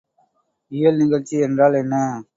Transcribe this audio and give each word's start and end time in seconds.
இயல்நிகழ்ச்சி 0.71 1.37
என்றால் 1.39 1.73
என்ன? 1.73 1.95